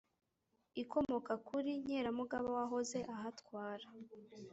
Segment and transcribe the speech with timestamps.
[0.81, 3.87] ikomoka kuri Nkeramugaba wahoze ahatwara